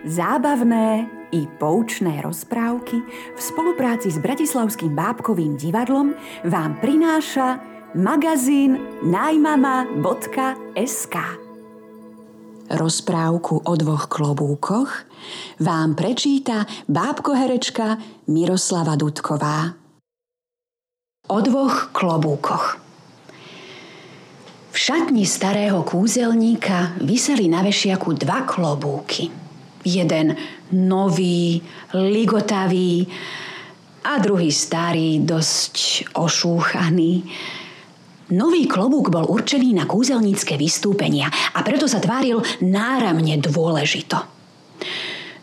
Zábavné 0.00 1.12
i 1.28 1.44
poučné 1.60 2.24
rozprávky 2.24 3.04
v 3.36 3.40
spolupráci 3.40 4.08
s 4.08 4.16
Bratislavským 4.16 4.96
bábkovým 4.96 5.60
divadlom 5.60 6.16
vám 6.48 6.80
prináša 6.80 7.60
magazín 7.92 8.80
najmama.sk 9.04 11.16
Rozprávku 12.72 13.60
o 13.60 13.72
dvoch 13.76 14.08
klobúkoch 14.08 15.04
vám 15.60 15.92
prečíta 15.92 16.64
bábkoherečka 16.88 18.00
Miroslava 18.32 18.96
Dudková. 18.96 19.76
O 21.28 21.38
dvoch 21.44 21.92
klobúkoch. 21.92 22.80
V 24.72 24.76
šatni 24.80 25.28
starého 25.28 25.84
kúzelníka 25.84 26.96
vyseli 27.04 27.52
na 27.52 27.60
vešiaku 27.60 28.16
dva 28.16 28.48
klobúky– 28.48 29.28
Jeden 29.80 30.36
nový, 30.72 31.62
ligotavý 31.96 33.08
a 34.04 34.20
druhý 34.20 34.52
starý, 34.52 35.20
dosť 35.24 36.08
ošúchaný. 36.16 37.24
Nový 38.30 38.70
klobúk 38.70 39.10
bol 39.10 39.26
určený 39.26 39.74
na 39.74 39.90
kúzelnícke 39.90 40.54
vystúpenia 40.54 41.26
a 41.50 41.66
preto 41.66 41.90
sa 41.90 41.98
tváril 41.98 42.38
náramne 42.62 43.40
dôležito. 43.42 44.22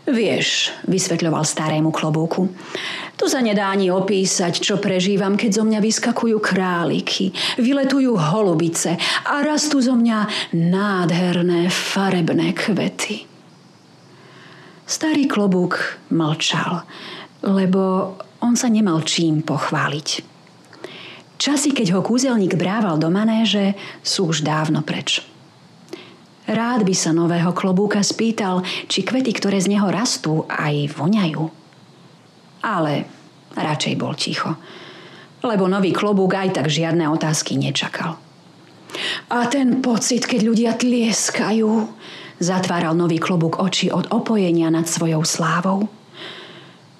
Vieš, 0.07 0.71
vysvetľoval 0.87 1.43
starému 1.43 1.91
klobúku, 1.91 2.47
to 3.19 3.27
sa 3.27 3.43
nedá 3.43 3.67
ani 3.75 3.91
opísať, 3.91 4.63
čo 4.63 4.79
prežívam, 4.79 5.35
keď 5.35 5.59
zo 5.59 5.63
mňa 5.67 5.83
vyskakujú 5.83 6.39
králiky, 6.39 7.35
vyletujú 7.59 8.15
holubice 8.15 8.95
a 9.27 9.43
rastú 9.43 9.83
zo 9.83 9.99
mňa 9.99 10.53
nádherné 10.55 11.67
farebné 11.67 12.55
kvety. 12.55 13.36
Starý 14.87 15.27
klobúk 15.27 15.99
mlčal, 16.15 16.87
lebo 17.43 18.15
on 18.39 18.55
sa 18.55 18.71
nemal 18.71 19.03
čím 19.03 19.43
pochváliť. 19.43 20.07
Časy, 21.35 21.75
keď 21.75 21.91
ho 21.91 21.99
kúzelník 21.99 22.55
brával 22.55 22.95
do 22.95 23.11
manéže, 23.11 23.75
sú 23.99 24.31
už 24.31 24.47
dávno 24.47 24.87
preč. 24.87 25.19
Rád 26.47 26.87
by 26.87 26.95
sa 26.95 27.11
nového 27.11 27.51
klobúka 27.51 27.99
spýtal, 27.99 28.63
či 28.87 29.03
kvety, 29.03 29.35
ktoré 29.35 29.59
z 29.59 29.75
neho 29.75 29.91
rastú, 29.91 30.47
aj 30.47 30.95
voňajú. 30.95 31.43
Ale 32.63 33.03
radšej 33.59 33.93
bol 33.99 34.15
ticho, 34.15 34.55
lebo 35.43 35.67
nový 35.67 35.91
klobúk 35.91 36.31
aj 36.39 36.63
tak 36.63 36.71
žiadne 36.71 37.11
otázky 37.11 37.59
nečakal. 37.59 38.15
A 39.27 39.51
ten 39.51 39.83
pocit, 39.83 40.23
keď 40.23 40.41
ľudia 40.47 40.71
tlieskajú, 40.79 41.69
Zatváral 42.37 42.93
nový 42.93 43.17
klobúk 43.17 43.57
oči 43.57 43.89
od 43.89 44.13
opojenia 44.13 44.69
nad 44.69 44.85
svojou 44.85 45.25
slávou. 45.25 45.89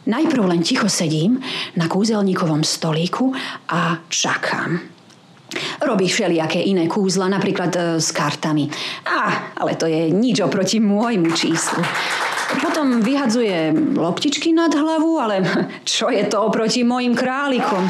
Najprv 0.07 0.43
len 0.49 0.65
ticho 0.65 0.89
sedím 0.89 1.37
na 1.77 1.85
kúzelníkovom 1.85 2.65
stolíku 2.65 3.35
a 3.69 4.01
čakám. 4.09 4.81
Robí 5.83 6.09
všelijaké 6.09 6.63
iné 6.63 6.89
kúzla, 6.89 7.29
napríklad 7.29 7.71
e, 7.75 7.79
s 8.01 8.11
kartami. 8.11 8.67
Á, 9.05 9.53
ale 9.61 9.77
to 9.79 9.85
je 9.85 10.09
nič 10.11 10.41
oproti 10.41 10.81
môjmu 10.81 11.31
číslu. 11.37 11.85
Potom 12.63 13.03
vyhadzuje 13.03 13.75
loptičky 13.95 14.55
nad 14.55 14.71
hlavu, 14.73 15.21
ale 15.21 15.43
čo 15.87 16.09
je 16.09 16.25
to 16.25 16.49
oproti 16.49 16.81
mojim 16.81 17.13
králikom? 17.13 17.85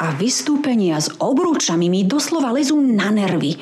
A 0.00 0.16
vystúpenia 0.16 0.96
s 0.96 1.12
obrúčami 1.20 1.92
mi 1.92 2.08
doslova 2.08 2.56
lezú 2.56 2.80
na 2.80 3.12
nervy. 3.12 3.60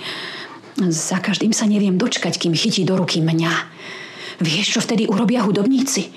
Za 0.78 1.19
každým 1.19 1.50
sa 1.50 1.67
neviem 1.67 1.98
dočkať, 1.98 2.39
kým 2.39 2.55
chytí 2.55 2.86
do 2.86 2.95
ruky 2.95 3.19
mňa. 3.19 3.55
Vieš, 4.39 4.78
čo 4.78 4.80
vtedy 4.80 5.11
urobia 5.11 5.42
hudobníci? 5.42 6.14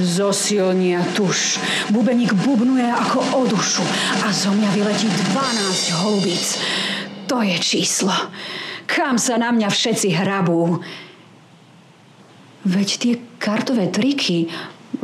Zosilnia 0.00 1.04
tuš. 1.12 1.60
Bubeník 1.92 2.32
bubnuje 2.32 2.88
ako 2.88 3.20
o 3.36 3.40
dušu 3.44 3.84
a 4.24 4.32
zo 4.32 4.56
mňa 4.56 4.68
vyletí 4.72 5.04
12 5.36 6.00
holubíc. 6.00 6.56
To 7.28 7.44
je 7.44 7.56
číslo. 7.60 8.12
Kam 8.88 9.20
sa 9.20 9.36
na 9.36 9.52
mňa 9.52 9.68
všetci 9.68 10.16
hrabú? 10.16 10.80
Veď 12.64 12.88
tie 12.96 13.14
kartové 13.36 13.92
triky, 13.92 14.48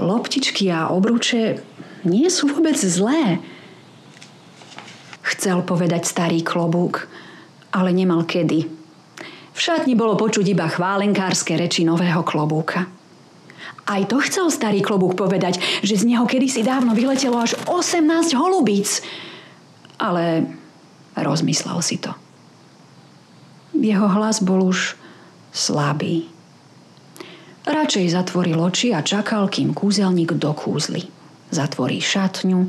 loptičky 0.01 0.73
a 0.73 0.89
obrúče 0.89 1.61
nie 2.09 2.33
sú 2.33 2.49
vôbec 2.49 2.81
zlé 2.81 3.45
chcel 5.39 5.63
povedať 5.63 6.03
starý 6.03 6.43
klobúk, 6.43 7.07
ale 7.71 7.95
nemal 7.95 8.27
kedy. 8.27 8.67
V 9.55 9.61
šatni 9.63 9.95
bolo 9.95 10.19
počuť 10.19 10.43
iba 10.51 10.67
chválenkárske 10.67 11.55
reči 11.55 11.87
nového 11.87 12.27
klobúka. 12.27 12.91
Aj 13.87 14.03
to 14.11 14.19
chcel 14.19 14.51
starý 14.51 14.83
klobúk 14.83 15.15
povedať, 15.15 15.63
že 15.87 15.95
z 15.95 16.11
neho 16.11 16.27
kedysi 16.27 16.67
dávno 16.67 16.91
vyletelo 16.93 17.39
až 17.39 17.55
18 17.71 18.35
holubíc. 18.35 18.99
Ale 20.03 20.51
rozmyslel 21.15 21.79
si 21.87 22.03
to. 22.03 22.11
Jeho 23.79 24.11
hlas 24.11 24.43
bol 24.43 24.75
už 24.75 24.99
slabý. 25.55 26.27
Radšej 27.63 28.11
zatvoril 28.11 28.59
oči 28.59 28.91
a 28.91 29.07
čakal, 29.07 29.47
kým 29.47 29.71
kúzelník 29.71 30.35
dokúzli. 30.35 31.07
Zatvorí 31.55 32.03
šatňu, 32.03 32.69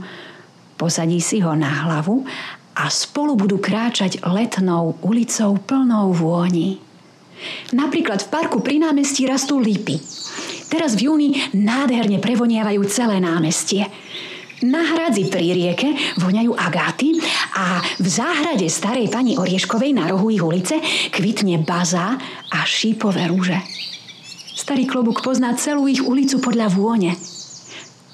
posadí 0.80 1.19
si 1.19 1.44
ho 1.44 1.51
na 1.53 1.68
hlavu 1.84 2.24
a 2.80 2.88
spolu 2.88 3.36
budú 3.36 3.60
kráčať 3.60 4.24
letnou 4.24 4.96
ulicou 5.04 5.60
plnou 5.60 6.16
vôni. 6.16 6.80
Napríklad 7.76 8.24
v 8.24 8.32
parku 8.32 8.64
pri 8.64 8.80
námestí 8.80 9.28
rastú 9.28 9.60
lípy. 9.60 10.00
Teraz 10.72 10.96
v 10.96 11.12
júni 11.12 11.30
nádherne 11.52 12.24
prevoniavajú 12.24 12.82
celé 12.88 13.20
námestie. 13.20 13.84
Na 14.60 14.84
hradzi 14.84 15.32
pri 15.32 15.56
rieke 15.56 16.20
voňajú 16.20 16.52
agáty 16.52 17.16
a 17.56 17.80
v 17.96 18.08
záhrade 18.08 18.68
starej 18.68 19.08
pani 19.08 19.40
Orieškovej 19.40 19.96
na 19.96 20.12
rohu 20.12 20.36
ich 20.36 20.44
ulice 20.44 20.84
kvitne 21.16 21.64
baza 21.64 22.20
a 22.52 22.60
šípové 22.68 23.32
rúže. 23.32 23.56
Starý 24.52 24.84
klobúk 24.84 25.24
pozná 25.24 25.56
celú 25.56 25.88
ich 25.88 26.04
ulicu 26.04 26.44
podľa 26.44 26.68
vône. 26.76 27.16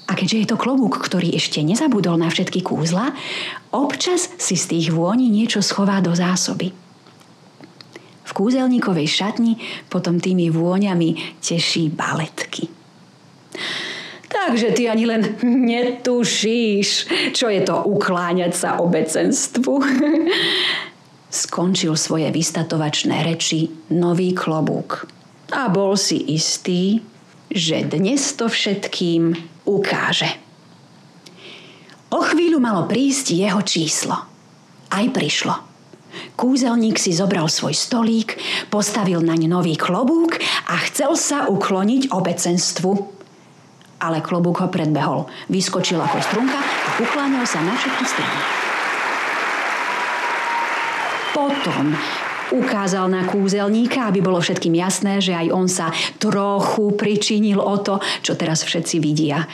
A 0.06 0.14
keďže 0.14 0.38
je 0.38 0.48
to 0.54 0.56
klobúk, 0.60 1.02
ktorý 1.02 1.34
ešte 1.34 1.66
nezabudol 1.66 2.14
na 2.14 2.30
všetky 2.30 2.62
kúzla, 2.62 3.10
občas 3.74 4.30
si 4.38 4.54
z 4.54 4.64
tých 4.70 4.86
vôni 4.94 5.26
niečo 5.26 5.58
schová 5.58 5.98
do 5.98 6.14
zásoby. 6.14 6.70
V 8.26 8.30
kúzelníkovej 8.34 9.06
šatni 9.10 9.58
potom 9.90 10.22
tými 10.22 10.50
vôňami 10.50 11.38
teší 11.42 11.90
baletky. 11.90 12.70
Takže 14.26 14.78
ty 14.78 14.86
ani 14.86 15.10
len 15.10 15.22
netušíš, 15.42 16.88
čo 17.34 17.50
je 17.50 17.66
to 17.66 17.82
ukláňať 17.90 18.52
sa 18.54 18.70
obecenstvu. 18.78 19.74
Skončil 21.46 21.98
svoje 21.98 22.30
vystatovačné 22.30 23.26
reči 23.26 23.66
nový 23.90 24.30
klobúk. 24.38 25.10
A 25.50 25.66
bol 25.66 25.98
si 25.98 26.30
istý, 26.30 27.02
že 27.50 27.86
dnes 27.86 28.20
to 28.34 28.50
všetkým 28.50 29.36
ukáže. 29.66 30.28
O 32.10 32.22
chvíľu 32.22 32.62
malo 32.62 32.86
prísť 32.86 33.34
jeho 33.34 33.60
číslo. 33.66 34.16
Aj 34.90 35.06
prišlo. 35.10 35.66
Kúzelník 36.36 36.96
si 36.96 37.12
zobral 37.12 37.48
svoj 37.48 37.76
stolík, 37.76 38.40
postavil 38.72 39.20
naň 39.20 39.48
nový 39.50 39.76
klobúk 39.76 40.40
a 40.70 40.80
chcel 40.88 41.12
sa 41.18 41.48
ukloniť 41.50 42.12
obecenstvu. 42.12 42.92
Ale 43.96 44.20
klobúk 44.20 44.60
ho 44.60 44.68
predbehol. 44.68 45.28
Vyskočil 45.48 45.96
ako 45.96 46.18
strunka 46.20 46.60
a 46.60 46.88
ukláňal 47.00 47.44
sa 47.48 47.64
na 47.64 47.72
všetky 47.72 48.04
strany. 48.04 48.38
Potom 51.32 51.96
ukázal 52.54 53.10
na 53.10 53.26
kúzelníka, 53.26 54.06
aby 54.06 54.22
bolo 54.22 54.38
všetkým 54.38 54.76
jasné, 54.78 55.18
že 55.18 55.34
aj 55.34 55.46
on 55.50 55.66
sa 55.66 55.90
trochu 56.20 56.94
pričinil 56.94 57.58
o 57.58 57.76
to, 57.82 57.98
čo 58.22 58.38
teraz 58.38 58.62
všetci 58.62 58.96
vidia. 59.02 59.46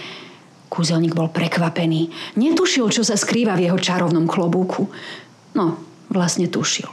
Kúzelník 0.73 1.13
bol 1.13 1.29
prekvapený. 1.29 2.09
Netušil, 2.41 2.89
čo 2.89 3.05
sa 3.05 3.17
skrýva 3.17 3.57
v 3.57 3.69
jeho 3.69 3.77
čarovnom 3.77 4.25
klobúku. 4.25 4.89
No, 5.53 5.77
vlastne 6.09 6.49
tušil. 6.49 6.89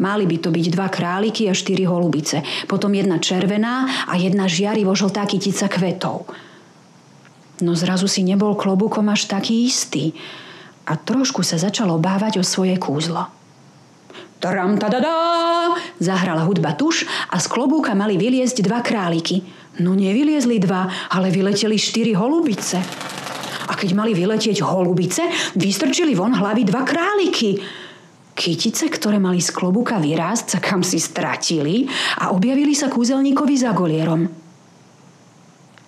Mali 0.00 0.24
by 0.24 0.36
to 0.40 0.48
byť 0.48 0.66
dva 0.72 0.88
králiky 0.88 1.48
a 1.48 1.56
štyri 1.56 1.84
holubice. 1.84 2.40
Potom 2.64 2.92
jedna 2.96 3.20
červená 3.20 4.08
a 4.08 4.16
jedna 4.16 4.48
žiarivo 4.48 4.96
žltá 4.96 5.28
kytica 5.28 5.68
kvetov. 5.68 6.24
No 7.60 7.76
zrazu 7.76 8.08
si 8.08 8.24
nebol 8.24 8.56
klobúkom 8.56 9.04
až 9.12 9.28
taký 9.28 9.68
istý. 9.68 10.16
A 10.88 10.96
trošku 10.96 11.44
sa 11.44 11.60
začal 11.60 11.92
obávať 11.92 12.40
o 12.40 12.44
svoje 12.44 12.80
kúzlo. 12.80 13.39
Tram 14.40 14.80
tadadá, 14.80 15.76
zahrala 16.00 16.48
hudba 16.48 16.72
tuš 16.72 17.04
a 17.28 17.36
z 17.36 17.44
klobúka 17.52 17.92
mali 17.92 18.16
vyliezť 18.16 18.64
dva 18.64 18.80
králiky. 18.80 19.44
No 19.84 19.92
nevyliezli 19.92 20.56
dva, 20.56 20.88
ale 21.12 21.28
vyleteli 21.28 21.76
štyri 21.76 22.16
holubice. 22.16 22.80
A 23.68 23.76
keď 23.76 23.92
mali 23.92 24.16
vyletieť 24.16 24.64
holubice, 24.64 25.28
vystrčili 25.60 26.16
von 26.16 26.32
hlavy 26.32 26.64
dva 26.64 26.88
králiky. 26.88 27.60
Kytice, 28.32 28.88
ktoré 28.88 29.20
mali 29.20 29.44
z 29.44 29.52
klobúka 29.52 30.00
vyrásť, 30.00 30.56
sa 30.56 30.58
kam 30.64 30.80
si 30.80 30.96
stratili 30.96 31.84
a 32.16 32.32
objavili 32.32 32.72
sa 32.72 32.88
kúzelníkovi 32.88 33.54
za 33.60 33.76
golierom. 33.76 34.24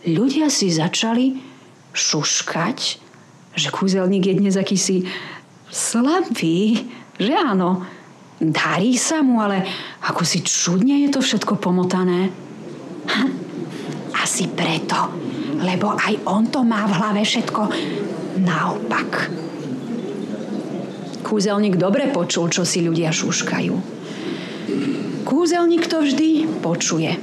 Ľudia 0.04 0.52
si 0.52 0.68
začali 0.68 1.40
šuškať, 1.96 2.78
že 3.56 3.68
kúzelník 3.72 4.28
je 4.28 4.34
dnes 4.36 4.60
akýsi 4.60 5.08
slabý, 5.72 6.84
že 7.16 7.32
áno, 7.32 7.88
darí 8.42 8.98
sa 8.98 9.22
mu, 9.22 9.38
ale 9.38 9.62
ako 10.02 10.26
si 10.26 10.42
čudne 10.42 11.06
je 11.06 11.08
to 11.14 11.22
všetko 11.22 11.62
pomotané. 11.62 12.34
Hm, 13.06 13.30
asi 14.18 14.50
preto, 14.50 15.14
lebo 15.62 15.94
aj 15.94 16.26
on 16.26 16.50
to 16.50 16.66
má 16.66 16.82
v 16.90 16.96
hlave 16.98 17.22
všetko 17.22 17.62
naopak. 18.42 19.30
Kúzelník 21.22 21.78
dobre 21.78 22.10
počul, 22.10 22.50
čo 22.50 22.66
si 22.66 22.82
ľudia 22.82 23.14
šuškajú. 23.14 23.74
Kúzelník 25.22 25.86
to 25.86 26.02
vždy 26.02 26.44
počuje. 26.60 27.16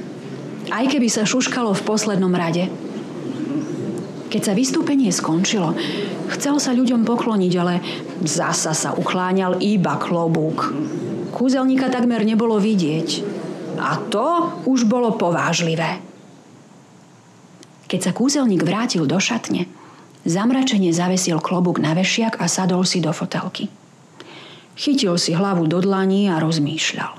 Aj 0.70 0.84
keby 0.86 1.06
sa 1.06 1.28
šuškalo 1.28 1.76
v 1.76 1.86
poslednom 1.86 2.32
rade. 2.32 2.66
Keď 4.30 4.42
sa 4.46 4.54
vystúpenie 4.54 5.10
skončilo, 5.10 5.74
chcel 6.34 6.62
sa 6.62 6.70
ľuďom 6.70 7.02
pokloniť, 7.02 7.52
ale 7.58 7.82
zasa 8.22 8.70
sa 8.70 8.94
ukláňal 8.94 9.58
iba 9.58 9.98
klobúk. 9.98 10.70
Kúzelníka 11.40 11.88
takmer 11.88 12.20
nebolo 12.20 12.60
vidieť. 12.60 13.24
A 13.80 13.96
to 14.12 14.60
už 14.68 14.84
bolo 14.84 15.16
povážlivé. 15.16 16.04
Keď 17.88 18.00
sa 18.04 18.12
kúzelník 18.12 18.60
vrátil 18.60 19.08
do 19.08 19.16
šatne, 19.16 19.64
zamračene 20.28 20.92
zavesil 20.92 21.40
klobúk 21.40 21.80
na 21.80 21.96
vešiak 21.96 22.36
a 22.36 22.44
sadol 22.44 22.84
si 22.84 23.00
do 23.00 23.08
fotelky. 23.16 23.72
Chytil 24.76 25.16
si 25.16 25.32
hlavu 25.32 25.64
do 25.64 25.80
dlaní 25.80 26.28
a 26.28 26.36
rozmýšľal. 26.44 27.16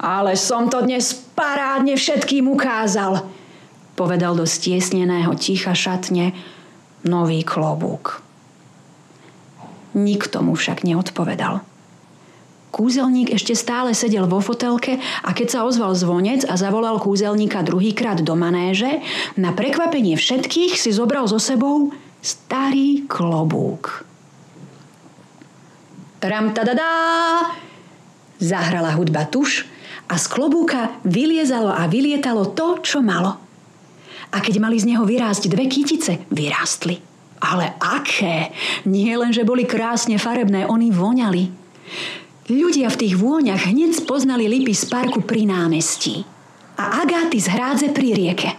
Ale 0.00 0.32
som 0.32 0.72
to 0.72 0.80
dnes 0.80 1.12
parádne 1.12 2.00
všetkým 2.00 2.48
ukázal, 2.48 3.28
povedal 3.92 4.40
do 4.40 4.48
stiesneného 4.48 5.36
ticha 5.36 5.76
šatne 5.76 6.32
nový 7.04 7.44
klobúk. 7.44 8.24
Nikto 9.92 10.40
mu 10.40 10.56
však 10.56 10.80
neodpovedal. 10.80 11.60
Kúzelník 12.68 13.32
ešte 13.32 13.56
stále 13.56 13.96
sedel 13.96 14.28
vo 14.28 14.44
fotelke 14.44 15.00
a 15.24 15.32
keď 15.32 15.48
sa 15.48 15.60
ozval 15.64 15.96
zvonec 15.96 16.44
a 16.44 16.54
zavolal 16.60 17.00
kúzelníka 17.00 17.64
druhýkrát 17.64 18.20
do 18.20 18.36
manéže, 18.36 19.00
na 19.40 19.56
prekvapenie 19.56 20.20
všetkých 20.20 20.76
si 20.76 20.90
zobral 20.92 21.24
so 21.24 21.40
sebou 21.40 21.90
starý 22.20 23.08
klobúk. 23.08 24.04
Tram 26.20 26.52
tadadá! 26.52 26.92
Zahrala 28.38 28.94
hudba 28.94 29.24
tuš 29.26 29.64
a 30.10 30.20
z 30.20 30.24
klobúka 30.28 30.98
vyliezalo 31.08 31.72
a 31.72 31.88
vylietalo 31.88 32.52
to, 32.52 32.84
čo 32.84 32.98
malo. 33.00 33.38
A 34.28 34.44
keď 34.44 34.60
mali 34.60 34.76
z 34.76 34.92
neho 34.92 35.08
vyrásť 35.08 35.48
dve 35.48 35.70
kytice, 35.72 36.28
vyrástli. 36.28 37.00
Ale 37.38 37.78
aké? 37.80 38.52
Nie 38.84 39.16
len, 39.16 39.30
že 39.30 39.46
boli 39.46 39.64
krásne 39.64 40.18
farebné, 40.18 40.66
oni 40.66 40.90
voňali. 40.90 41.42
Ľudia 42.48 42.88
v 42.88 43.00
tých 43.04 43.14
vôňach 43.20 43.68
hneď 43.68 43.92
spoznali 43.92 44.48
lipy 44.48 44.72
z 44.72 44.88
parku 44.88 45.20
pri 45.20 45.44
námestí 45.44 46.24
a 46.80 47.04
agáty 47.04 47.36
z 47.36 47.52
hrádze 47.52 47.88
pri 47.92 48.16
rieke. 48.16 48.50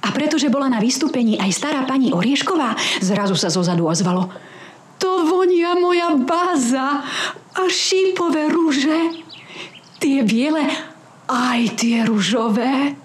A 0.00 0.08
pretože 0.08 0.48
bola 0.48 0.72
na 0.72 0.80
vystúpení 0.80 1.36
aj 1.36 1.52
stará 1.52 1.84
pani 1.84 2.16
Oriešková, 2.16 2.72
zrazu 3.04 3.36
sa 3.36 3.52
zozadu 3.52 3.84
ozvalo. 3.84 4.32
To 5.04 5.28
vonia 5.28 5.76
moja 5.76 6.16
báza 6.16 7.04
a 7.52 7.62
šípové 7.68 8.48
rúže. 8.48 9.20
Tie 10.00 10.24
biele, 10.24 10.64
aj 11.28 11.76
tie 11.76 12.08
rúžové. 12.08 12.96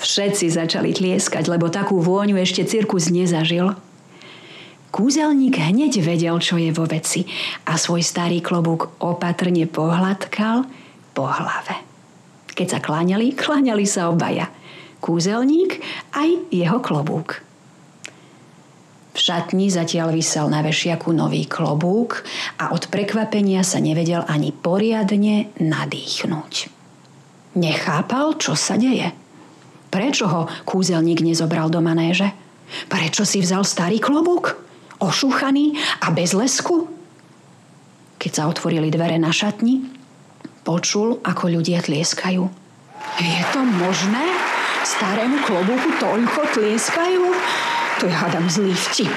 Všetci 0.00 0.48
začali 0.48 0.96
tlieskať, 0.96 1.44
lebo 1.52 1.68
takú 1.68 2.00
vôňu 2.00 2.40
ešte 2.40 2.64
cirkus 2.64 3.12
nezažil. 3.12 3.76
Kúzelník 4.96 5.60
hneď 5.60 6.00
vedel, 6.00 6.40
čo 6.40 6.56
je 6.56 6.72
vo 6.72 6.88
veci 6.88 7.28
a 7.68 7.76
svoj 7.76 8.00
starý 8.00 8.40
klobúk 8.40 8.96
opatrne 9.04 9.68
pohľadkal 9.68 10.64
po 11.12 11.28
hlave. 11.28 11.84
Keď 12.56 12.64
sa 12.64 12.80
kláňali, 12.80 13.36
kláňali 13.36 13.84
sa 13.84 14.08
obaja. 14.08 14.48
Kúzelník 15.04 15.84
aj 16.16 16.48
jeho 16.48 16.80
klobúk. 16.80 17.44
V 19.12 19.18
šatni 19.20 19.68
zatiaľ 19.68 20.16
vysel 20.16 20.48
na 20.48 20.64
vešiaku 20.64 21.12
nový 21.12 21.44
klobúk 21.44 22.24
a 22.56 22.72
od 22.72 22.88
prekvapenia 22.88 23.60
sa 23.68 23.84
nevedel 23.84 24.24
ani 24.24 24.48
poriadne 24.48 25.52
nadýchnuť. 25.60 26.72
Nechápal, 27.52 28.40
čo 28.40 28.56
sa 28.56 28.80
deje. 28.80 29.12
Prečo 29.92 30.24
ho 30.24 30.48
kúzelník 30.64 31.20
nezobral 31.20 31.68
do 31.68 31.84
manéže? 31.84 32.32
Prečo 32.88 33.28
si 33.28 33.44
vzal 33.44 33.60
starý 33.60 34.00
klobúk? 34.00 34.65
Ošúchaný 35.00 35.76
a 36.00 36.12
bez 36.12 36.32
lesku? 36.32 36.88
Keď 38.16 38.30
sa 38.32 38.48
otvorili 38.48 38.88
dvere 38.88 39.20
na 39.20 39.30
šatni, 39.30 39.84
počul, 40.64 41.20
ako 41.22 41.60
ľudia 41.60 41.84
tlieskajú. 41.84 42.42
Je 43.20 43.42
to 43.54 43.60
možné? 43.62 44.24
Starému 44.86 45.42
klobúku 45.44 45.90
toľko 45.98 46.40
tlieskajú? 46.56 47.22
To 48.00 48.02
je 48.06 48.14
hádam 48.14 48.46
zlý 48.50 48.74
vtip. 48.74 49.14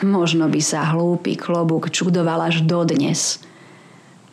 Možno 0.00 0.48
by 0.48 0.60
sa 0.64 0.88
hlúpy 0.96 1.36
klobúk 1.36 1.92
čudoval 1.92 2.48
až 2.48 2.64
dodnes. 2.64 3.42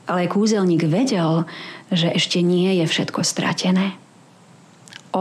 Ale 0.07 0.31
kúzelník 0.31 0.87
vedel, 0.87 1.43
že 1.91 2.07
ešte 2.07 2.39
nie 2.39 2.79
je 2.79 2.85
všetko 2.87 3.19
stratené 3.27 3.99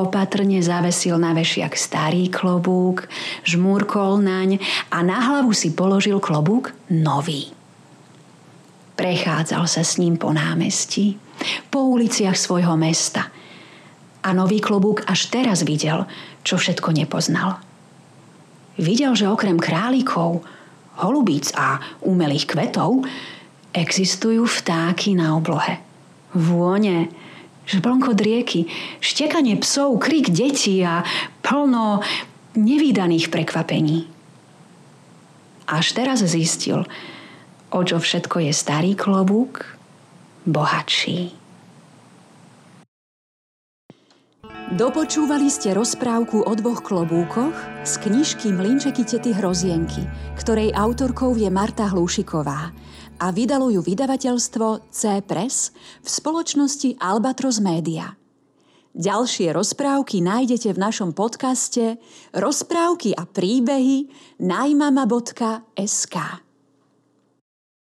opatrne 0.04 0.60
zavesil 0.60 1.16
na 1.16 1.32
vešiak 1.32 1.72
starý 1.72 2.28
klobúk, 2.28 3.08
žmúrkol 3.48 4.20
naň 4.20 4.60
a 4.92 5.00
na 5.00 5.16
hlavu 5.22 5.56
si 5.56 5.72
položil 5.72 6.20
klobúk 6.20 6.76
nový. 6.92 7.52
Prechádzal 8.96 9.64
sa 9.68 9.82
s 9.84 10.00
ním 10.00 10.16
po 10.16 10.32
námestí, 10.32 11.16
po 11.68 11.92
uliciach 11.92 12.36
svojho 12.36 12.76
mesta. 12.80 13.28
A 14.24 14.32
nový 14.32 14.58
klobúk 14.58 15.04
až 15.04 15.28
teraz 15.28 15.62
videl, 15.62 16.08
čo 16.40 16.56
všetko 16.56 16.96
nepoznal. 16.96 17.60
Videl, 18.80 19.12
že 19.16 19.28
okrem 19.28 19.60
králikov, 19.60 20.44
holubíc 21.00 21.52
a 21.56 21.80
umelých 22.04 22.48
kvetov 22.48 23.04
existujú 23.76 24.48
vtáky 24.48 25.12
na 25.12 25.36
oblohe. 25.36 25.80
Vône, 26.32 27.12
žblnkot 27.66 28.18
rieky, 28.18 28.70
štekanie 29.02 29.58
psov, 29.58 29.98
krik 29.98 30.30
detí 30.30 30.80
a 30.86 31.02
plno 31.42 32.00
nevýdaných 32.54 33.28
prekvapení. 33.28 34.06
Až 35.66 35.98
teraz 35.98 36.22
zistil, 36.22 36.86
o 37.74 37.80
čo 37.82 37.98
všetko 37.98 38.46
je 38.46 38.52
starý 38.54 38.94
klobúk, 38.94 39.66
bohatší. 40.46 41.34
Dopočúvali 44.66 45.46
ste 45.46 45.78
rozprávku 45.78 46.42
o 46.42 46.52
dvoch 46.58 46.82
klobúkoch 46.82 47.54
z 47.86 47.92
knižky 48.02 48.50
Mlinčeky 48.50 49.06
tety 49.06 49.30
Hrozienky, 49.30 50.02
ktorej 50.34 50.74
autorkou 50.74 51.38
je 51.38 51.46
Marta 51.46 51.86
Hlušiková 51.86 52.74
a 53.16 53.32
vydalo 53.32 53.72
ju 53.72 53.80
vydavateľstvo 53.80 54.92
C-Press 54.92 55.72
v 56.04 56.08
spoločnosti 56.08 57.00
Albatros 57.00 57.58
Media. 57.64 58.14
Ďalšie 58.96 59.52
rozprávky 59.52 60.24
nájdete 60.24 60.72
v 60.72 60.78
našom 60.80 61.12
podcaste 61.12 62.00
Rozprávky 62.32 63.12
a 63.12 63.28
príbehy 63.28 64.08
najmama.sk. 64.40 66.16